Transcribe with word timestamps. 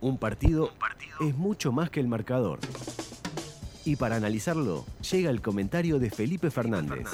Un 0.00 0.18
partido, 0.18 0.70
es 1.20 1.36
mucho 1.36 1.72
más 1.72 1.90
que 1.90 2.00
el 2.00 2.06
marcador. 2.06 2.60
Y 3.84 3.96
para 3.96 4.16
analizarlo, 4.16 4.84
llega 5.10 5.30
el 5.30 5.40
comentario 5.40 5.98
de 5.98 6.10
Felipe 6.10 6.50
Fernández. 6.50 7.08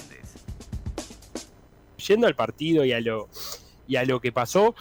Yendo 2.07 2.27
al 2.27 2.35
partido 2.35 2.85
y 2.85 2.93
a 2.93 3.01
lo, 3.01 3.29
y 3.87 3.97
a 3.97 4.05
lo 4.05 4.21
que 4.21 4.33
pasó, 4.33 4.75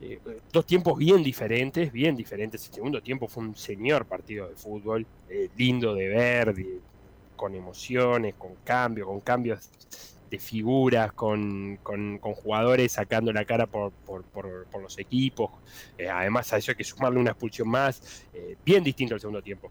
eh, 0.00 0.20
dos 0.52 0.66
tiempos 0.66 0.96
bien 0.98 1.22
diferentes, 1.22 1.90
bien 1.90 2.14
diferentes. 2.14 2.68
El 2.68 2.74
segundo 2.74 3.02
tiempo 3.02 3.26
fue 3.26 3.42
un 3.42 3.56
señor 3.56 4.06
partido 4.06 4.48
de 4.48 4.54
fútbol, 4.54 5.04
eh, 5.28 5.48
lindo 5.56 5.94
de 5.94 6.08
ver, 6.08 6.54
con 7.34 7.54
emociones, 7.54 8.34
con 8.36 8.54
cambios, 8.64 9.08
con 9.08 9.20
cambios 9.20 9.68
de 10.30 10.38
figuras, 10.38 11.12
con, 11.12 11.78
jugadores 12.22 12.92
sacando 12.92 13.32
la 13.32 13.44
cara 13.44 13.66
por, 13.66 13.92
los 14.82 14.98
equipos. 14.98 15.50
Eh, 15.96 16.08
además, 16.08 16.52
a 16.52 16.58
eso 16.58 16.72
hay 16.72 16.76
que 16.76 16.84
sumarle 16.84 17.18
una 17.18 17.30
expulsión 17.30 17.68
más. 17.68 18.24
bien 18.64 18.84
distinto 18.84 19.14
al 19.14 19.20
segundo 19.20 19.42
tiempo. 19.42 19.70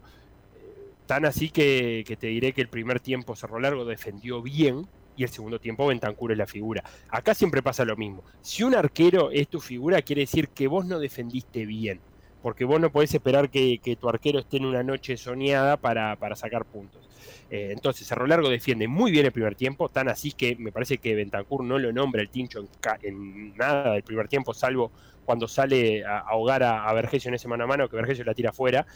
tan 1.06 1.24
así 1.24 1.50
que, 1.50 2.04
que, 2.06 2.16
te 2.16 2.26
diré 2.28 2.52
que 2.52 2.60
el 2.60 2.68
primer 2.68 3.00
tiempo 3.00 3.34
Cerro 3.34 3.58
Largo 3.58 3.84
defendió 3.84 4.42
bien, 4.42 4.86
y 5.18 5.24
el 5.24 5.30
segundo 5.30 5.58
tiempo 5.58 5.86
Bentancur 5.86 6.30
es 6.32 6.38
la 6.38 6.46
figura. 6.46 6.84
Acá 7.08 7.34
siempre 7.34 7.60
pasa 7.60 7.84
lo 7.84 7.96
mismo. 7.96 8.22
Si 8.40 8.62
un 8.62 8.74
arquero 8.74 9.32
es 9.32 9.48
tu 9.48 9.60
figura, 9.60 10.00
quiere 10.00 10.22
decir 10.22 10.48
que 10.48 10.68
vos 10.68 10.86
no 10.86 11.00
defendiste 11.00 11.66
bien, 11.66 12.00
porque 12.42 12.64
vos 12.64 12.80
no 12.80 12.90
podés 12.90 13.12
esperar 13.14 13.50
que, 13.50 13.80
tu 14.00 14.08
arquero 14.08 14.38
esté 14.38 14.58
en 14.58 14.66
una 14.66 14.82
noche 14.82 15.16
soñada 15.16 15.76
para, 15.76 16.16
sacar 16.36 16.64
puntos. 16.64 17.08
Eh, 17.50 17.70
entonces, 17.72 18.06
Cerro 18.06 18.26
Largo 18.26 18.48
defiende 18.48 18.86
muy 18.88 19.10
bien 19.10 19.26
el 19.26 19.32
primer 19.32 19.54
tiempo, 19.54 19.88
tan 19.88 20.08
así 20.08 20.32
que 20.32 20.56
me 20.56 20.70
parece 20.70 20.98
que 20.98 21.14
Bentancur 21.14 21.64
no 21.64 21.78
lo 21.78 21.92
nombra 21.92 22.20
el 22.20 22.28
tincho 22.28 22.64
en, 23.02 23.56
nada 23.56 23.92
del 23.92 24.02
primer 24.02 24.28
tiempo, 24.28 24.52
salvo 24.52 24.90
cuando 25.24 25.48
sale 25.48 26.04
a 26.04 26.18
ahogar 26.18 26.62
a, 26.62 26.88
a 26.88 26.92
Vergesio 26.94 27.28
en 27.28 27.34
ese 27.34 27.48
mano 27.48 27.64
a 27.64 27.66
mano, 27.66 27.88
que 27.88 27.96
Vergesio 27.96 28.24
la 28.24 28.34
tira 28.34 28.50
afuera. 28.50 28.86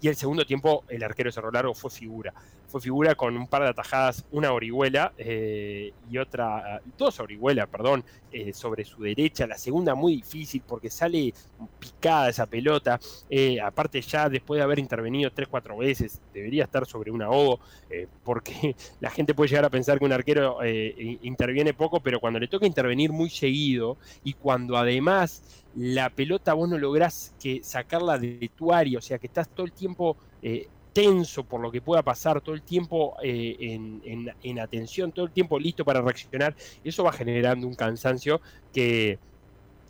Y 0.00 0.08
el 0.08 0.16
segundo 0.16 0.46
tiempo, 0.46 0.84
el 0.88 1.02
arquero 1.02 1.32
Cerro 1.32 1.50
Largo 1.50 1.74
fue 1.74 1.90
figura. 1.90 2.32
Fue 2.68 2.80
figura 2.80 3.14
con 3.14 3.36
un 3.36 3.48
par 3.48 3.62
de 3.62 3.70
atajadas, 3.70 4.26
una 4.30 4.52
orihuela 4.52 5.12
eh, 5.16 5.92
y 6.10 6.18
otra, 6.18 6.82
dos 6.98 7.18
orihuelas, 7.18 7.66
perdón, 7.68 8.04
eh, 8.30 8.52
sobre 8.52 8.84
su 8.84 9.02
derecha. 9.02 9.46
La 9.46 9.56
segunda 9.56 9.94
muy 9.94 10.16
difícil 10.16 10.62
porque 10.66 10.90
sale 10.90 11.32
picada 11.80 12.28
esa 12.28 12.46
pelota. 12.46 13.00
Eh, 13.28 13.60
aparte, 13.60 14.00
ya 14.02 14.28
después 14.28 14.58
de 14.58 14.64
haber 14.64 14.78
intervenido 14.78 15.32
tres, 15.32 15.48
cuatro 15.48 15.78
veces, 15.78 16.20
debería 16.32 16.64
estar 16.64 16.86
sobre 16.86 17.10
un 17.10 17.22
ahogo, 17.22 17.58
porque 18.22 18.76
la 19.00 19.10
gente 19.10 19.34
puede 19.34 19.48
llegar 19.48 19.64
a 19.64 19.70
pensar 19.70 19.98
que 19.98 20.04
un 20.04 20.12
arquero 20.12 20.58
interviene 21.22 21.72
poco, 21.72 22.00
pero 22.00 22.20
cuando 22.20 22.38
le 22.38 22.48
toca 22.48 22.66
intervenir 22.66 23.12
muy 23.12 23.30
seguido 23.30 23.96
y 24.22 24.34
cuando 24.34 24.76
además 24.76 25.42
la 25.78 26.10
pelota 26.10 26.54
vos 26.54 26.68
no 26.68 26.76
lográs 26.76 27.34
que 27.40 27.62
sacarla 27.62 28.18
de 28.18 28.50
tu 28.56 28.72
área, 28.72 28.98
o 28.98 29.00
sea 29.00 29.18
que 29.18 29.28
estás 29.28 29.48
todo 29.48 29.64
el 29.64 29.72
tiempo 29.72 30.16
eh, 30.42 30.66
tenso 30.92 31.44
por 31.44 31.60
lo 31.60 31.70
que 31.70 31.80
pueda 31.80 32.02
pasar, 32.02 32.40
todo 32.40 32.56
el 32.56 32.62
tiempo 32.62 33.14
eh, 33.22 33.78
en, 34.42 34.58
atención, 34.58 35.12
todo 35.12 35.26
el 35.26 35.30
tiempo 35.30 35.56
listo 35.56 35.84
para 35.84 36.00
reaccionar, 36.00 36.56
eso 36.82 37.04
va 37.04 37.12
generando 37.12 37.68
un 37.68 37.74
cansancio 37.74 38.40
que, 38.72 39.20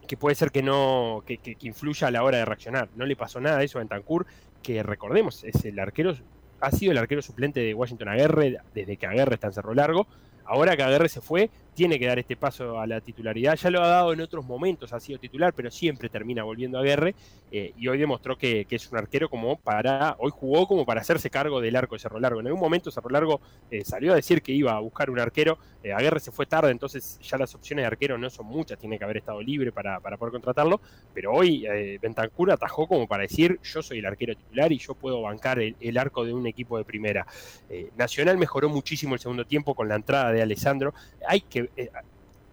que 0.06 0.18
puede 0.18 0.34
ser 0.34 0.50
que 0.50 0.62
no 0.62 1.22
que, 1.26 1.56
influya 1.62 2.08
a 2.08 2.10
la 2.10 2.22
hora 2.22 2.36
de 2.36 2.44
reaccionar. 2.44 2.90
No 2.94 3.06
le 3.06 3.16
pasó 3.16 3.40
nada 3.40 3.58
a 3.58 3.62
eso 3.62 3.78
a 3.78 3.80
Bentancur, 3.80 4.26
que 4.62 4.82
recordemos, 4.82 5.42
es 5.44 5.64
el 5.64 5.78
arquero, 5.78 6.14
ha 6.60 6.70
sido 6.70 6.92
el 6.92 6.98
arquero 6.98 7.22
suplente 7.22 7.60
de 7.60 7.72
Washington 7.72 8.10
Aguerre 8.10 8.58
desde 8.74 8.98
que 8.98 9.06
Aguerre 9.06 9.36
está 9.36 9.46
en 9.46 9.54
Cerro 9.54 9.72
Largo. 9.72 10.06
Ahora 10.44 10.76
que 10.76 10.82
Aguerre 10.82 11.08
se 11.08 11.22
fue, 11.22 11.48
tiene 11.78 11.96
que 12.00 12.06
dar 12.08 12.18
este 12.18 12.34
paso 12.34 12.80
a 12.80 12.88
la 12.88 13.00
titularidad. 13.00 13.54
Ya 13.54 13.70
lo 13.70 13.80
ha 13.80 13.86
dado 13.86 14.12
en 14.12 14.20
otros 14.20 14.44
momentos, 14.44 14.92
ha 14.92 14.98
sido 14.98 15.20
titular, 15.20 15.52
pero 15.52 15.70
siempre 15.70 16.08
termina 16.08 16.42
volviendo 16.42 16.76
a 16.76 16.82
Guerre. 16.82 17.14
Eh, 17.52 17.72
y 17.78 17.86
hoy 17.86 17.98
demostró 17.98 18.36
que, 18.36 18.66
es 18.68 18.90
un 18.90 18.98
arquero 18.98 19.30
como 19.30 19.54
para. 19.54 20.16
Hoy 20.18 20.32
jugó 20.34 20.66
como 20.66 20.84
para 20.84 21.02
hacerse 21.02 21.30
cargo 21.30 21.60
del 21.60 21.76
arco 21.76 21.94
de 21.94 22.00
Cerro 22.00 22.18
Largo. 22.18 22.40
En 22.40 22.48
algún 22.48 22.60
momento 22.60 22.90
Cerro 22.90 23.10
Largo 23.10 23.40
eh, 23.70 23.84
salió 23.84 24.12
a 24.12 24.16
decir 24.16 24.42
que 24.42 24.50
iba 24.50 24.72
a 24.72 24.80
buscar 24.80 25.08
un 25.08 25.20
arquero. 25.20 25.56
Eh, 25.84 25.92
Aguerre 25.92 26.18
se 26.18 26.32
fue 26.32 26.46
tarde, 26.46 26.72
entonces 26.72 27.20
ya 27.22 27.38
las 27.38 27.54
opciones 27.54 27.84
de 27.84 27.86
arquero 27.86 28.18
no 28.18 28.28
son 28.28 28.46
muchas. 28.46 28.76
Tiene 28.76 28.98
que 28.98 29.04
haber 29.04 29.18
estado 29.18 29.40
libre 29.40 29.70
para, 29.70 30.00
poder 30.00 30.32
contratarlo. 30.32 30.80
Pero 31.14 31.32
hoy 31.32 31.64
eh, 31.64 32.00
Bentancur 32.02 32.50
atajó 32.50 32.88
como 32.88 33.06
para 33.06 33.22
decir: 33.22 33.60
Yo 33.62 33.82
soy 33.82 34.00
el 34.00 34.06
arquero 34.06 34.34
titular 34.34 34.72
y 34.72 34.78
yo 34.78 34.94
puedo 34.94 35.22
bancar 35.22 35.60
el, 35.60 35.96
arco 35.96 36.24
de 36.24 36.34
un 36.34 36.48
equipo 36.48 36.76
de 36.76 36.84
primera. 36.84 37.24
Nacional 37.96 38.36
mejoró 38.36 38.68
muchísimo 38.68 39.14
el 39.14 39.20
segundo 39.20 39.44
tiempo 39.44 39.76
con 39.76 39.88
la 39.88 39.94
entrada 39.94 40.32
de 40.32 40.42
Alessandro. 40.42 40.92
Hay 41.26 41.42
que 41.42 41.67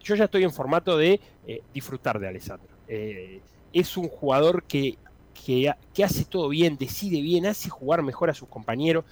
yo 0.05 0.15
ya 0.15 0.25
estoy 0.25 0.43
en 0.43 0.51
formato 0.51 0.97
de 0.97 1.19
eh, 1.47 1.61
disfrutar 1.73 2.19
de 2.19 2.27
Alessandro. 2.27 2.69
Eh, 2.87 3.41
es 3.73 3.97
un 3.97 4.07
jugador 4.07 4.63
que, 4.63 4.97
que, 5.45 5.73
hace 6.03 6.25
todo 6.25 6.47
bien, 6.49 6.77
decide 6.77 7.21
bien, 7.21 7.47
hace 7.47 7.69
jugar 7.69 8.03
mejor 8.03 8.29
a 8.29 8.33
sus 8.33 8.47
compañeros. 8.47 9.03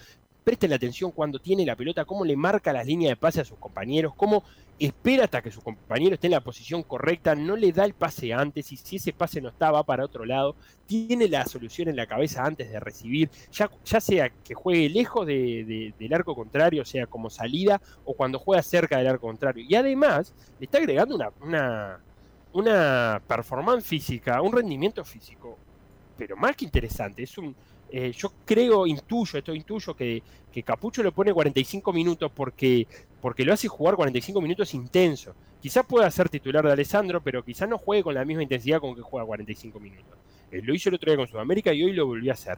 Presten 0.43 0.69
la 0.69 0.75
atención 0.75 1.11
cuando 1.11 1.39
tiene 1.39 1.65
la 1.65 1.75
pelota, 1.75 2.05
cómo 2.05 2.23
le 2.23 2.35
marca 2.35 2.71
las 2.71 2.85
líneas 2.85 3.11
de 3.11 3.15
pase 3.15 3.41
a 3.41 3.45
sus 3.45 3.57
compañeros, 3.57 4.13
cómo 4.15 4.43
espera 4.87 5.25
hasta 5.25 5.41
que 5.41 5.51
su 5.51 5.61
compañero 5.61 6.15
esté 6.15 6.27
en 6.27 6.31
la 6.31 6.41
posición 6.41 6.83
correcta, 6.83 7.35
no 7.35 7.55
le 7.55 7.71
da 7.71 7.85
el 7.85 7.93
pase 7.93 8.33
antes 8.33 8.71
y 8.71 8.77
si 8.77 8.97
ese 8.97 9.13
pase 9.13 9.41
no 9.41 9.49
está, 9.49 9.71
va 9.71 9.83
para 9.83 10.05
otro 10.05 10.25
lado, 10.25 10.55
tiene 10.85 11.27
la 11.27 11.45
solución 11.45 11.89
en 11.89 11.95
la 11.95 12.07
cabeza 12.07 12.43
antes 12.43 12.69
de 12.71 12.79
recibir, 12.79 13.29
ya, 13.51 13.69
ya 13.85 14.01
sea 14.01 14.29
que 14.29 14.53
juegue 14.53 14.89
lejos 14.89 15.25
del 15.25 16.13
arco 16.13 16.35
contrario, 16.35 16.85
sea 16.85 17.07
como 17.07 17.29
salida, 17.29 17.81
o 18.05 18.13
cuando 18.13 18.39
juega 18.39 18.61
cerca 18.61 18.97
del 18.97 19.07
arco 19.07 19.27
contrario. 19.27 19.65
Y 19.67 19.75
además 19.75 20.33
le 20.59 20.65
está 20.65 20.79
agregando 20.79 21.15
una, 21.15 21.29
una, 21.41 21.99
una 22.51 23.21
performance 23.27 23.85
física, 23.85 24.41
un 24.41 24.51
rendimiento 24.51 25.03
físico, 25.05 25.57
pero 26.17 26.35
más 26.35 26.55
que 26.55 26.65
interesante, 26.65 27.23
es 27.23 27.37
un 27.37 27.55
eh, 27.95 28.11
yo 28.11 28.33
creo, 28.43 28.87
intuyo, 28.87 29.37
esto 29.37 29.53
intuyo 29.53 29.95
que, 29.95 30.23
que, 30.51 30.63
Capucho 30.63 31.03
lo 31.03 31.11
pone 31.11 31.31
45 31.31 31.93
minutos 31.93 32.31
porque, 32.33 32.87
porque 33.21 33.45
lo 33.45 33.53
hace 33.53 33.67
jugar 33.67 33.95
45 33.95 34.41
minutos 34.41 34.73
intenso. 34.73 35.35
Quizás 35.61 35.85
pueda 35.85 36.09
ser 36.09 36.27
titular 36.27 36.65
de 36.65 36.71
Alessandro, 36.71 37.21
pero 37.21 37.45
quizás 37.45 37.69
no 37.69 37.77
juegue 37.77 38.01
con 38.01 38.15
la 38.15 38.25
misma 38.25 38.41
intensidad 38.41 38.79
con 38.79 38.95
que 38.95 39.03
juega 39.03 39.27
45 39.27 39.79
minutos. 39.79 40.17
Eh, 40.49 40.63
lo 40.63 40.73
hizo 40.73 40.89
el 40.89 40.95
otro 40.95 41.11
día 41.11 41.17
con 41.17 41.27
Sudamérica 41.27 41.71
y 41.71 41.83
hoy 41.83 41.93
lo 41.93 42.07
volvió 42.07 42.31
a 42.31 42.33
hacer. 42.33 42.57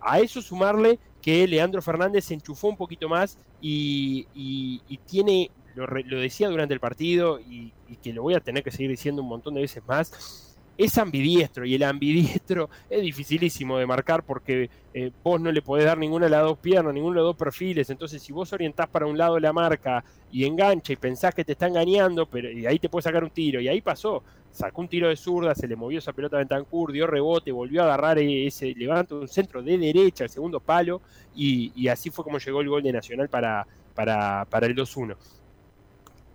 A 0.00 0.18
eso 0.18 0.42
sumarle 0.42 0.98
que 1.22 1.46
Leandro 1.46 1.80
Fernández 1.80 2.24
se 2.24 2.34
enchufó 2.34 2.66
un 2.66 2.76
poquito 2.76 3.08
más 3.08 3.38
y, 3.60 4.26
tiene, 5.06 5.52
lo, 5.76 5.86
decía 6.18 6.48
durante 6.48 6.74
el 6.74 6.80
partido 6.80 7.38
y 7.38 7.72
que 8.02 8.12
lo 8.12 8.22
voy 8.22 8.34
a 8.34 8.40
tener 8.40 8.64
que 8.64 8.72
seguir 8.72 8.90
diciendo 8.90 9.22
un 9.22 9.28
montón 9.28 9.54
de 9.54 9.60
veces 9.60 9.80
más, 9.86 10.51
es 10.78 10.98
ambidiestro 10.98 11.64
y 11.64 11.74
el 11.74 11.82
ambidiestro 11.82 12.70
es 12.88 13.02
dificilísimo 13.02 13.78
de 13.78 13.86
marcar 13.86 14.22
porque 14.24 14.70
eh, 14.94 15.10
vos 15.22 15.40
no 15.40 15.52
le 15.52 15.62
podés 15.62 15.84
dar 15.84 15.98
ninguna 15.98 16.26
de 16.26 16.30
las 16.30 16.42
dos 16.42 16.58
piernas, 16.58 16.94
ninguno 16.94 17.14
de 17.14 17.20
los 17.20 17.28
dos 17.30 17.36
perfiles. 17.36 17.90
Entonces, 17.90 18.22
si 18.22 18.32
vos 18.32 18.52
orientás 18.52 18.88
para 18.88 19.06
un 19.06 19.16
lado 19.16 19.38
la 19.38 19.52
marca 19.52 20.04
y 20.30 20.44
engancha 20.44 20.92
y 20.92 20.96
pensás 20.96 21.34
que 21.34 21.44
te 21.44 21.52
está 21.52 21.66
engañando, 21.66 22.26
pero 22.26 22.50
y 22.50 22.66
ahí 22.66 22.78
te 22.78 22.88
puede 22.88 23.02
sacar 23.02 23.22
un 23.22 23.30
tiro. 23.30 23.60
Y 23.60 23.68
ahí 23.68 23.80
pasó. 23.80 24.22
Sacó 24.50 24.82
un 24.82 24.88
tiro 24.88 25.08
de 25.08 25.16
zurda, 25.16 25.54
se 25.54 25.66
le 25.66 25.76
movió 25.76 25.98
esa 25.98 26.12
pelota 26.12 26.36
a 26.36 26.40
Bentancur, 26.40 26.92
dio 26.92 27.06
rebote, 27.06 27.50
volvió 27.52 27.82
a 27.82 27.84
agarrar 27.86 28.18
ese 28.18 28.74
levanto 28.74 29.18
un 29.20 29.28
centro 29.28 29.62
de 29.62 29.78
derecha, 29.78 30.24
el 30.24 30.30
segundo 30.30 30.60
palo, 30.60 31.00
y, 31.34 31.88
así 31.88 32.10
fue 32.10 32.22
como 32.22 32.38
llegó 32.38 32.60
el 32.60 32.68
gol 32.68 32.82
de 32.82 32.92
Nacional 32.92 33.30
para, 33.30 33.66
para, 33.94 34.44
para 34.50 34.66
el 34.66 34.76
2-1 34.76 35.16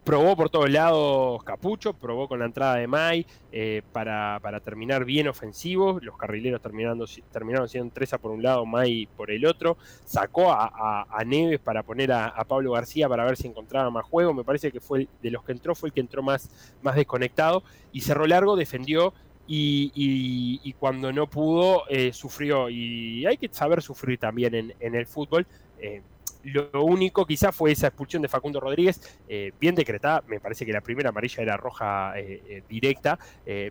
probó 0.07 0.37
por 0.37 0.49
todos 0.49 0.69
lados 0.69 1.43
Capucho, 1.43 1.91
probó 1.91 2.29
con 2.29 2.39
la 2.39 2.45
entrada 2.45 2.75
de 2.75 2.87
May 2.87 3.25
eh, 3.51 3.81
para, 3.91 4.39
terminar 4.63 5.03
bien 5.03 5.27
ofensivos. 5.27 6.01
Los 6.01 6.15
carrileros 6.15 6.61
terminando, 6.61 7.05
terminaron 7.33 7.67
siendo 7.67 7.93
Treza 7.93 8.17
por 8.17 8.31
un 8.31 8.41
lado, 8.41 8.65
May 8.65 9.05
por 9.17 9.31
el 9.31 9.45
otro. 9.45 9.77
Sacó 10.05 10.53
a, 10.53 11.05
Neves 11.25 11.59
para 11.59 11.83
poner 11.83 12.13
a, 12.13 12.41
Pablo 12.47 12.71
García 12.71 13.09
para 13.09 13.25
ver 13.25 13.35
si 13.35 13.47
encontraba 13.47 13.89
más 13.89 14.05
juego. 14.05 14.33
Me 14.33 14.45
parece 14.45 14.71
que 14.71 14.79
fue 14.79 15.09
de 15.21 15.29
los 15.29 15.43
que 15.43 15.51
entró, 15.51 15.75
fue 15.75 15.89
el 15.89 15.93
que 15.93 15.99
entró 15.99 16.23
más, 16.23 16.49
más 16.81 16.95
desconectado. 16.95 17.63
Y 17.91 17.99
Cerro 17.99 18.27
Largo 18.27 18.55
defendió 18.55 19.13
y, 19.45 20.73
cuando 20.79 21.11
no 21.11 21.29
pudo, 21.29 21.83
eh, 21.89 22.13
sufrió. 22.13 22.69
Y 22.69 23.25
hay 23.25 23.35
que 23.35 23.49
saber 23.51 23.81
sufrir 23.81 24.17
también 24.19 24.73
en, 24.79 24.95
el 24.95 25.05
fútbol. 25.05 25.45
Eh, 25.79 26.01
lo 26.47 26.83
único 26.83 27.25
quizás 27.25 27.53
fue 27.53 27.71
esa 27.71 27.87
expulsión 27.87 28.21
de 28.21 28.29
Facundo 28.29 28.59
Rodríguez, 28.59 29.19
eh, 29.27 29.51
bien 29.59 29.75
decretada, 29.75 30.23
me 30.27 30.39
parece 30.39 30.65
que 30.65 30.71
la 30.71 30.81
primera 30.81 31.09
amarilla 31.09 31.43
era 31.43 31.57
roja 31.57 32.17
eh, 32.17 32.41
eh, 32.47 32.63
directa, 32.69 33.19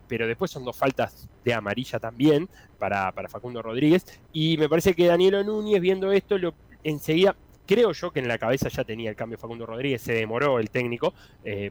pero 0.07 0.27
después 0.27 0.51
son 0.51 0.65
dos 0.65 0.77
faltas 0.77 1.29
de 1.45 1.55
amarilla 1.55 1.99
también 1.99 2.49
para, 2.79 3.13
Facundo 3.29 3.63
Rodríguez, 3.63 4.05
y 4.33 4.57
me 4.59 4.69
parece 4.69 4.95
que 4.95 5.07
Danielo 5.07 5.43
Núñez 5.43 5.81
viendo 5.81 6.13
esto 6.13 6.39
lo, 6.39 6.55
enseguida 6.85 7.35
creo 7.67 7.93
yo 7.93 8.13
que 8.13 8.21
en 8.21 8.29
la 8.29 8.39
cabeza 8.39 8.69
ya 8.69 8.85
tenía 8.85 9.11
el 9.11 9.17
cambio 9.17 9.39
Facundo 9.39 9.67
Rodríguez, 9.67 10.01
se 10.01 10.13
demoró 10.13 10.61
el 10.61 10.71
técnico, 10.71 11.15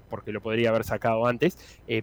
porque 0.10 0.34
lo 0.34 0.42
podría 0.42 0.69
haber 0.69 0.84
sacado 0.84 1.25
antes, 1.25 1.58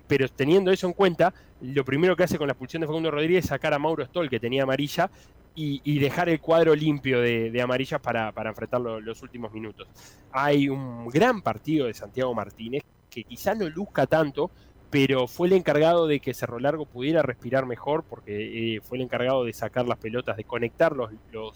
pero 0.06 0.28
teniendo 0.28 0.70
eso 0.70 0.86
en 0.86 0.94
cuenta, 0.94 1.34
lo 1.60 1.84
primero 1.84 2.16
que 2.16 2.24
hace 2.24 2.38
con 2.38 2.46
la 2.46 2.52
expulsión 2.52 2.80
de 2.80 2.86
Facundo 2.86 3.10
Rodríguez 3.10 3.44
es 3.44 3.48
sacar 3.50 3.74
a 3.74 3.78
Mauro 3.78 4.04
Stoll, 4.06 4.30
que 4.30 4.40
tenía 4.40 4.62
amarilla, 4.62 5.10
y, 5.54 5.98
dejar 5.98 6.28
el 6.28 6.40
cuadro 6.40 6.74
limpio 6.74 7.20
de, 7.20 7.60
amarillas 7.62 8.00
para, 8.00 8.32
enfrentar 8.44 8.80
los 8.80 9.22
últimos 9.22 9.52
minutos. 9.52 9.88
Hay 10.32 10.68
un 10.68 11.08
gran 11.08 11.42
partido 11.42 11.86
de 11.86 11.94
Santiago 11.94 12.34
Martínez 12.34 12.82
que 13.10 13.24
quizá 13.24 13.54
no 13.54 13.68
luzca 13.68 14.06
tanto, 14.06 14.50
pero 14.90 15.26
fue 15.26 15.48
el 15.48 15.54
encargado 15.54 16.06
de 16.06 16.20
que 16.20 16.34
Cerro 16.34 16.58
Largo 16.58 16.86
pudiera 16.86 17.22
respirar 17.22 17.66
mejor, 17.66 18.04
porque 18.04 18.76
eh, 18.76 18.80
fue 18.80 18.98
el 18.98 19.04
encargado 19.04 19.44
de 19.44 19.52
sacar 19.52 19.86
las 19.86 19.98
pelotas, 19.98 20.36
de 20.36 20.44
conectar 20.44 20.94
los, 20.94 21.10
los, 21.30 21.54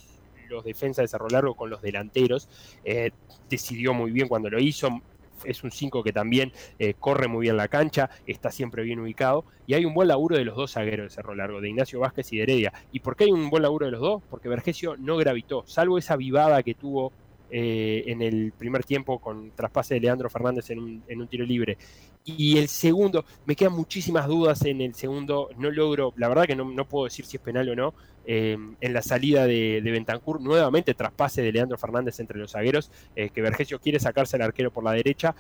defensas 0.65 1.03
de 1.03 1.09
Cerro 1.09 1.29
Largo 1.29 1.55
con 1.55 1.71
los 1.71 1.83
delanteros. 1.83 2.49
Eh, 2.85 3.11
decidió 3.51 3.93
muy 3.95 4.11
bien 4.11 4.29
cuando 4.29 4.49
lo 4.49 4.59
hizo, 4.59 5.03
es 5.45 5.65
un 5.65 5.71
5 5.71 6.03
que 6.03 6.13
también 6.13 6.53
eh, 6.79 6.95
corre 6.99 7.29
muy 7.29 7.43
bien 7.43 7.57
la 7.57 7.69
cancha, 7.69 8.11
está 8.27 8.51
siempre 8.51 8.83
bien 8.83 9.01
ubicado, 9.01 9.45
y 9.67 9.75
hay 9.75 9.85
un 9.85 9.95
buen 9.95 10.09
laburo 10.09 10.37
de 10.37 10.45
los 10.45 10.57
dos 10.57 10.73
zagueros 10.73 11.11
de 11.11 11.15
Cerro 11.15 11.35
Largo, 11.35 11.61
de 11.61 11.69
Ignacio 11.69 12.01
Vázquez 12.01 12.33
y 12.33 12.37
de 12.37 12.43
Heredia. 12.45 12.73
¿Y 12.93 13.01
por 13.01 13.17
qué 13.17 13.25
hay 13.25 13.33
un 13.33 13.51
buen 13.51 13.63
laburo 13.63 13.87
de 13.87 13.93
los 13.93 14.01
dos? 14.01 14.23
Porque 14.31 14.49
Vergesio 14.49 14.97
no 14.97 15.17
gravitó, 15.17 15.65
salvo 15.67 15.99
esa 15.99 16.17
vivada 16.17 16.63
que 16.63 16.75
tuvo 16.75 17.13
eh, 17.51 18.05
en 18.07 18.23
el 18.23 18.53
primer 18.53 18.85
tiempo 18.85 19.21
con 19.21 19.53
traspase 19.53 19.95
de 19.95 20.01
Leandro 20.01 20.29
Fernández 20.29 20.71
en 20.71 20.81
un, 20.81 21.29
tiro 21.29 21.45
libre. 21.45 21.79
Y 22.25 22.59
el 22.59 22.67
segundo, 22.67 23.25
me 23.45 23.55
quedan 23.55 23.73
muchísimas 23.73 24.27
dudas 24.27 24.65
en 24.65 24.81
el 24.81 24.95
segundo, 24.95 25.51
no 25.57 25.71
logro, 25.71 26.13
la 26.17 26.29
verdad 26.29 26.47
que 26.47 26.57
no, 26.57 26.89
puedo 26.89 27.05
decir 27.05 27.25
si 27.25 27.37
es 27.37 27.43
penal 27.43 27.69
o 27.69 27.77
no, 27.77 27.95
eh, 28.25 28.59
en 28.81 28.93
la 28.93 29.01
salida 29.01 29.47
de, 29.47 29.81
de 29.81 30.21
nuevamente 30.41 30.95
traspase 30.95 31.43
de 31.43 31.53
Leandro 31.53 31.79
Fernández 31.79 32.19
entre 32.19 32.39
los 32.39 32.51
zagueros, 32.51 32.91
eh, 33.15 33.31
que 33.31 33.43
Vergesio 33.43 33.79
quiere 33.79 34.01
sacarse 34.01 34.35
al 34.35 34.43
arquero 34.43 34.73
por 34.73 34.83
la 34.83 34.91
derecha, 34.93 35.37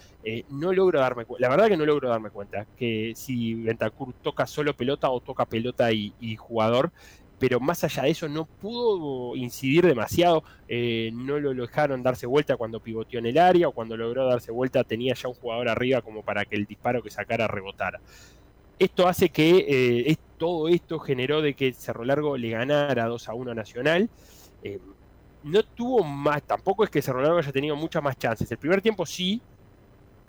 no 0.50 0.73
logro 0.73 1.00
darme 1.00 1.25
cuenta, 1.25 1.49
la 1.49 1.56
verdad 1.56 1.69
que 1.69 1.76
no 1.76 1.85
logro 1.85 2.09
darme 2.09 2.31
cuenta 2.31 2.67
que 2.76 3.14
si 3.17 3.55
Bentancur 3.55 4.14
toca 4.23 4.47
solo 4.47 4.76
pelota 4.76 5.11
o 5.11 5.20
toca 5.20 5.44
pelota 5.44 5.91
y 5.91 6.37
jugador, 6.37 6.93
pero 7.38 7.61
más 7.61 7.85
allá 7.85 8.05
de 8.05 8.11
eso 8.11 8.29
no 8.29 8.47
pudo 8.47 9.37
incidir 9.37 9.87
demasiado, 9.87 10.43
eh, 10.69 11.11
no 11.12 11.38
lo 11.38 11.53
dejaron 11.55 12.03
darse 12.03 12.27
vuelta 12.27 12.56
cuando 12.56 12.81
pivoteó 12.81 13.19
en 13.19 13.27
el 13.27 13.38
área 13.38 13.69
o 13.69 13.73
cuando 13.73 13.97
logró 13.97 14.27
darse 14.27 14.50
vuelta 14.53 14.85
tenía 14.85 15.15
ya 15.15 15.29
un 15.29 15.35
jugador 15.35 15.69
arriba 15.69 16.00
como 16.03 16.23
para 16.23 16.44
que 16.44 16.56
el 16.56 16.67
disparo 16.67 17.03
que 17.03 17.11
sacara 17.11 17.47
rebotara. 17.47 18.00
Esto 18.79 19.09
hace 19.09 19.31
que 19.31 19.67
eh, 19.69 20.17
todo 20.37 20.69
esto 20.69 20.99
generó 20.99 21.43
de 21.43 21.55
que 21.55 21.73
Cerro 21.73 22.05
Largo 22.05 22.37
le 22.37 22.50
ganara 22.50 23.06
2 23.06 23.29
a 23.29 23.35
1 23.35 23.50
a 23.50 23.55
Nacional. 23.55 24.11
Eh, 24.62 24.79
no 25.44 25.62
tuvo 25.62 26.03
más, 26.03 26.43
tampoco 26.43 26.85
es 26.85 26.91
que 26.91 27.03
Cerro 27.03 27.23
Largo 27.23 27.38
haya 27.38 27.53
tenido 27.53 27.77
muchas 27.77 28.03
más 28.03 28.19
chances. 28.19 28.50
El 28.50 28.59
primer 28.59 28.83
tiempo 28.83 29.06
sí, 29.06 29.41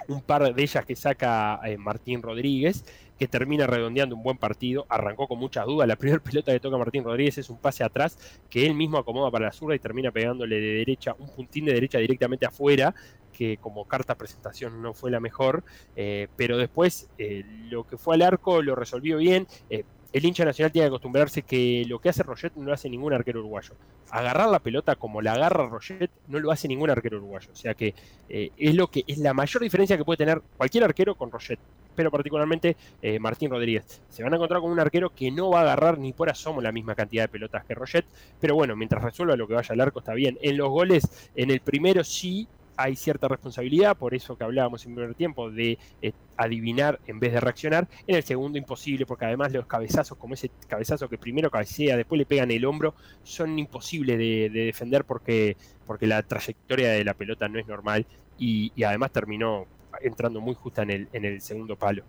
un 0.07 0.21
par 0.21 0.53
de 0.53 0.61
ellas 0.61 0.85
que 0.85 0.95
saca 0.95 1.59
Martín 1.77 2.21
Rodríguez, 2.21 2.83
que 3.17 3.27
termina 3.27 3.67
redondeando 3.67 4.15
un 4.15 4.23
buen 4.23 4.37
partido. 4.37 4.85
Arrancó 4.89 5.27
con 5.27 5.39
muchas 5.39 5.65
dudas. 5.65 5.87
La 5.87 5.95
primera 5.97 6.21
pelota 6.21 6.51
que 6.51 6.59
toca 6.59 6.77
Martín 6.77 7.03
Rodríguez 7.03 7.37
es 7.37 7.49
un 7.49 7.57
pase 7.57 7.83
atrás 7.83 8.17
que 8.49 8.65
él 8.65 8.73
mismo 8.73 8.97
acomoda 8.97 9.31
para 9.31 9.45
la 9.45 9.51
zurda 9.51 9.75
y 9.75 9.79
termina 9.79 10.11
pegándole 10.11 10.59
de 10.59 10.73
derecha, 10.75 11.15
un 11.17 11.29
puntín 11.29 11.65
de 11.65 11.73
derecha 11.73 11.97
directamente 11.97 12.45
afuera, 12.45 12.93
que 13.37 13.57
como 13.57 13.85
carta 13.85 14.15
presentación 14.15 14.81
no 14.81 14.93
fue 14.93 15.11
la 15.11 15.19
mejor. 15.19 15.63
Eh, 15.95 16.27
pero 16.35 16.57
después 16.57 17.09
eh, 17.17 17.45
lo 17.69 17.85
que 17.85 17.97
fue 17.97 18.15
al 18.15 18.23
arco 18.23 18.61
lo 18.61 18.75
resolvió 18.75 19.17
bien. 19.17 19.47
Eh, 19.69 19.83
el 20.13 20.25
hincha 20.25 20.45
nacional 20.45 20.71
tiene 20.71 20.85
que 20.85 20.89
acostumbrarse 20.89 21.43
que 21.43 21.85
lo 21.87 21.99
que 21.99 22.09
hace 22.09 22.23
Roget 22.23 22.55
no 22.55 22.63
lo 22.63 22.73
hace 22.73 22.89
ningún 22.89 23.13
arquero 23.13 23.39
uruguayo. 23.39 23.75
Agarrar 24.09 24.49
la 24.49 24.59
pelota 24.59 24.95
como 24.95 25.21
la 25.21 25.33
agarra 25.33 25.67
Roget 25.67 26.09
no 26.27 26.39
lo 26.39 26.49
hace 26.49 26.67
ningún 26.67 26.89
arquero 26.89 27.17
uruguayo. 27.17 27.49
O 27.51 27.55
sea 27.55 27.75
que 27.75 27.93
es 28.29 28.73
lo 28.73 28.87
que 28.87 29.03
es 29.05 29.19
la 29.19 29.33
mayor 29.33 29.61
diferencia 29.61 29.97
que 29.97 30.05
puede 30.05 30.17
tener 30.17 30.41
cualquier 30.55 30.85
arquero 30.85 31.15
con 31.15 31.29
Roget 31.29 31.59
pero 31.93 32.11
particularmente 32.11 32.77
Martín 33.19 33.49
Rodríguez. 33.49 34.03
Se 34.07 34.21
van 34.21 34.31
a 34.31 34.35
encontrar 34.35 34.61
con 34.61 34.69
un 34.69 34.79
arquero 34.79 35.09
que 35.15 35.31
no 35.31 35.49
va 35.49 35.59
a 35.59 35.63
agarrar 35.63 35.97
ni 35.97 36.13
por 36.13 36.29
asomo 36.29 36.61
la 36.61 36.71
misma 36.71 36.93
cantidad 36.93 37.23
de 37.23 37.27
pelotas 37.27 37.65
que 37.65 37.73
Roget, 37.73 38.05
pero 38.39 38.53
bueno, 38.53 38.75
mientras 38.75 39.03
resuelva 39.03 39.35
lo 39.35 39.47
que 39.47 39.55
vaya 39.55 39.73
al 39.73 39.81
arco 39.81 39.99
está 39.99 40.13
bien. 40.13 40.37
En 40.43 40.57
los 40.57 40.69
goles, 40.69 41.31
en 41.35 41.49
el 41.49 41.59
primero 41.59 42.03
sí 42.03 42.47
hay 42.77 42.95
cierta 42.95 43.27
responsabilidad, 43.27 43.97
por 43.97 44.13
eso 44.13 44.37
que 44.37 44.43
hablábamos 44.43 44.85
en 44.85 44.95
primer 44.95 45.15
tiempo, 45.15 45.51
de 45.51 45.77
eh, 46.01 46.13
adivinar 46.37 46.99
en 47.07 47.19
vez 47.19 47.33
de 47.33 47.39
reaccionar. 47.41 47.87
En 48.05 48.15
el 48.15 48.23
segundo 48.23 48.57
imposible, 48.57 49.05
porque 49.05 49.25
además 49.25 49.51
los 49.51 49.65
cabezazos, 49.65 50.17
como 50.17 50.35
ese 50.35 50.51
cabezazo 50.67 51.09
que 51.09 51.17
primero 51.17 51.51
cabecea, 51.51 51.97
después 51.97 52.19
le 52.19 52.25
pegan 52.25 52.51
el 52.51 52.63
hombro, 52.65 52.93
son 53.23 53.57
imposibles 53.59 54.17
de, 54.17 54.49
defender 54.49 55.03
porque, 55.03 55.57
porque 55.85 56.07
la 56.07 56.23
trayectoria 56.23 56.91
de 56.91 57.03
la 57.03 57.13
pelota 57.13 57.49
no 57.49 57.59
es 57.59 57.67
normal 57.67 58.05
y 58.39 58.71
además 58.83 59.11
terminó 59.11 59.65
entrando 60.01 60.41
muy 60.41 60.55
justa 60.55 60.83
en 60.83 60.91
el, 60.91 61.09
en 61.13 61.25
el 61.25 61.41
segundo 61.41 61.75
palo. 61.75 62.03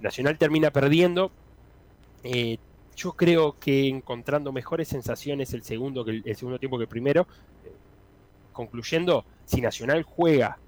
Nacional 0.00 0.38
termina 0.38 0.70
perdiendo. 0.70 1.30
Eh, 2.22 2.58
yo 2.96 3.12
creo 3.12 3.56
que 3.58 3.88
encontrando 3.88 4.52
mejores 4.52 4.88
sensaciones 4.88 5.52
el 5.52 5.62
segundo, 5.62 6.04
el, 6.06 6.36
segundo 6.36 6.58
tiempo 6.58 6.78
que 6.78 6.84
el 6.84 6.88
primero. 6.88 7.26
Eh, 7.64 7.72
concluyendo, 8.52 9.24
si 9.44 9.60
Nacional 9.60 10.02
juega 10.02 10.58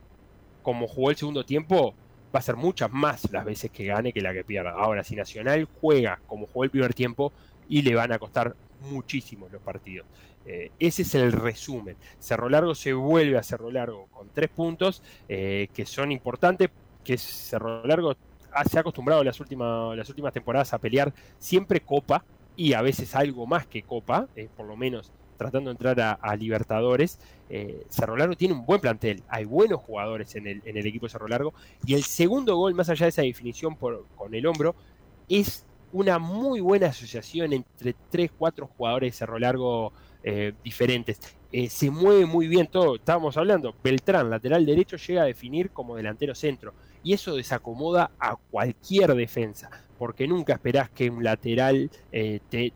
como 0.63 0.89
jugó 0.89 1.11
el 1.11 1.17
segundo 1.17 1.45
tiempo, 1.45 1.95
va 2.35 2.41
a 2.41 2.43
ser 2.43 2.57
muchas 2.57 2.91
más 2.91 3.31
las 3.31 3.45
veces 3.45 3.71
que 3.71 3.85
gane 3.85 4.13
que 4.13 4.21
la 4.21 4.33
que 4.33 4.43
pierda. 4.43 4.73
Ahora, 4.73 5.05
si 5.05 5.15
Nacional 5.15 5.69
juega 5.81 6.19
como 6.27 6.47
jugó 6.47 6.65
el 6.65 6.71
primer 6.71 6.93
tiempo, 6.93 7.33
y 7.69 7.83
le 7.83 7.95
van 7.95 8.13
a 8.13 8.19
costar 8.19 8.55
muchísimo 8.81 9.49
los 9.51 9.63
partidos. 9.63 10.07
Eh, 10.45 10.71
ese 10.79 11.03
es 11.03 11.15
el 11.15 11.33
resumen. 11.33 11.97
Cerro 12.19 12.49
Largo 12.49 12.75
se 12.75 12.93
vuelve 12.93 13.39
a 13.39 13.43
Cerro 13.43 13.71
Largo 13.71 14.07
con 14.13 14.29
tres 14.33 14.51
puntos 14.51 15.03
eh, 15.29 15.69
que 15.75 15.87
son 15.87 16.13
importantes, 16.13 16.71
que 17.03 17.19
Cerro 17.19 17.85
Largo 17.85 18.17
se 18.69 18.79
ha 18.79 18.81
acostumbrado 18.81 19.23
las 19.25 19.39
últimas, 19.41 19.97
las 19.97 20.09
últimas 20.09 20.33
temporadas 20.33 20.73
a 20.73 20.79
pelear 20.79 21.13
siempre 21.39 21.81
Copa 21.81 22.25
y 22.55 22.73
a 22.73 22.83
veces 22.83 23.15
algo 23.15 23.47
más 23.47 23.67
que 23.67 23.83
Copa, 23.83 24.29
eh, 24.37 24.49
por 24.57 24.67
lo 24.67 24.77
menos 24.77 25.13
tratando 25.37 25.71
de 25.71 25.73
entrar 25.73 26.19
a, 26.21 26.37
Libertadores. 26.37 27.19
Cerro 27.89 28.17
Largo 28.17 28.37
tiene 28.37 28.55
un 28.55 28.67
buen 28.67 28.81
plantel, 28.81 29.23
hay 29.29 29.45
buenos 29.45 29.81
jugadores 29.81 30.35
en 30.35 30.47
el, 30.47 30.63
en 30.65 30.77
el 30.77 30.87
equipo 30.87 31.07
de 31.07 31.11
Cerro 31.11 31.29
Largo 31.29 31.55
y 31.87 31.95
el 31.95 32.03
segundo 32.03 32.57
gol, 32.57 32.75
más 32.75 32.89
allá 32.89 33.07
de 33.07 33.11
esa 33.11 33.23
definición 33.23 33.77
por, 33.77 34.05
con 34.17 34.35
el 34.35 34.47
hombro, 34.47 34.75
es 35.29 35.65
una 35.93 36.19
muy 36.19 36.61
buena 36.61 36.89
asociación 36.89 37.53
entre 37.53 37.95
tres, 38.11 38.31
cuatro 38.37 38.69
jugadores 38.77 39.13
de 39.13 39.17
Cerro 39.17 39.39
Largo 39.39 39.93
eh, 40.23 40.53
diferentes. 40.65 41.19
Eh, 41.53 41.69
se 41.71 41.91
mueve 41.91 42.27
muy 42.27 42.49
bien 42.49 42.67
todo, 42.67 42.97
estábamos 42.97 43.37
hablando, 43.37 43.75
Beltrán, 43.83 44.29
lateral 44.29 44.67
derecho, 44.67 44.97
llega 44.97 45.23
a 45.23 45.27
definir 45.27 45.71
como 45.71 45.97
delantero 45.97 46.35
centro. 46.35 46.75
Y 47.03 47.13
eso 47.13 47.37
desacomoda 47.37 48.11
a 48.19 48.37
cualquier 48.51 49.15
defensa, 49.15 49.71
porque 49.97 50.27
nunca 50.27 50.55
esperás 50.55 50.91
que 50.91 51.09
un 51.09 51.23
lateral 51.23 51.89
eh, 52.11 52.41
te, 52.51 52.73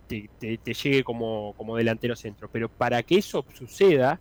llegue 0.72 1.02
como, 1.02 1.52
como 1.56 1.76
delantero 1.76 2.14
centro. 2.14 2.48
Pero 2.52 2.68
para 2.68 3.02
que 3.02 3.18
eso 3.18 3.44
suceda, 3.52 4.20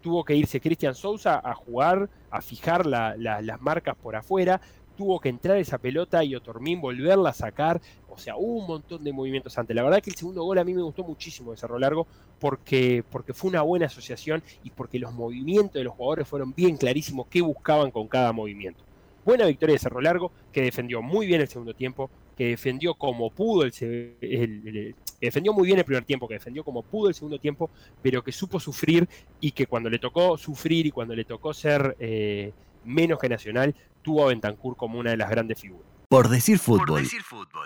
tuvo 0.00 0.24
que 0.24 0.34
irse 0.34 0.60
Cristian 0.60 0.94
Sousa 0.94 1.40
a 1.42 1.54
jugar, 1.54 2.10
a 2.30 2.42
fijar 2.42 2.84
las 2.84 3.60
marcas 3.60 3.94
por 3.96 4.16
afuera, 4.16 4.60
tuvo 4.96 5.20
que 5.20 5.28
entrar 5.28 5.58
esa 5.58 5.78
pelota 5.78 6.24
y 6.24 6.34
Otormín 6.34 6.80
volverla 6.80 7.30
a 7.30 7.34
sacar. 7.34 7.80
O 8.08 8.18
sea, 8.18 8.36
un 8.36 8.66
montón 8.66 9.02
de 9.02 9.12
movimientos 9.12 9.56
antes. 9.58 9.74
La 9.74 9.82
verdad 9.82 10.00
que 10.00 10.10
el 10.10 10.16
segundo 10.16 10.44
gol 10.44 10.58
a 10.58 10.64
mí 10.64 10.72
me 10.72 10.82
gustó 10.82 11.02
muchísimo 11.02 11.50
de 11.50 11.56
Cerro 11.56 11.78
Largo 11.78 12.06
porque, 12.38 13.04
porque 13.10 13.34
fue 13.34 13.50
una 13.50 13.62
buena 13.62 13.86
asociación 13.86 14.42
y 14.62 14.70
porque 14.70 14.98
los 14.98 15.12
movimientos 15.12 15.74
de 15.74 15.84
los 15.84 15.94
jugadores 15.94 16.28
fueron 16.28 16.54
bien 16.54 16.76
clarísimos 16.76 17.26
qué 17.28 17.40
buscaban 17.40 17.90
con 17.90 18.06
cada 18.06 18.32
movimiento. 18.32 18.84
Buena 19.24 19.46
victoria 19.46 19.72
de 19.72 19.78
Cerro 19.78 20.02
Largo, 20.02 20.32
que 20.52 20.60
defendió 20.60 21.00
muy 21.00 21.26
bien 21.26 21.40
el 21.40 21.48
segundo 21.48 21.72
tiempo, 21.72 22.10
que 22.36 22.48
defendió 22.48 22.94
como 22.94 23.30
pudo 23.30 23.62
el, 23.62 24.94
defendió 25.20 25.52
muy 25.54 25.66
bien 25.66 25.78
el 25.78 25.84
primer 25.84 26.04
tiempo, 26.04 26.28
que 26.28 26.34
defendió 26.34 26.62
como 26.62 26.82
pudo 26.82 27.08
el 27.08 27.14
segundo 27.14 27.38
tiempo, 27.38 27.70
pero 28.02 28.22
que 28.22 28.32
supo 28.32 28.60
sufrir 28.60 29.08
y 29.40 29.52
que 29.52 29.66
cuando 29.66 29.88
le 29.88 29.98
tocó 29.98 30.36
sufrir 30.36 30.86
y 30.86 30.90
cuando 30.90 31.14
le 31.14 31.24
tocó 31.24 31.54
ser 31.54 31.96
eh, 31.98 32.52
menos 32.84 33.18
que 33.18 33.28
Nacional, 33.30 33.74
tuvo 34.04 34.22
a 34.22 34.28
Bentancur 34.28 34.76
como 34.76 35.00
una 35.00 35.10
de 35.10 35.16
las 35.16 35.28
grandes 35.28 35.58
figuras. 35.58 35.88
Por 36.08 36.28
decir 36.28 36.60
fútbol, 36.60 37.08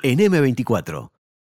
en 0.02 0.18
M24. 0.21 1.11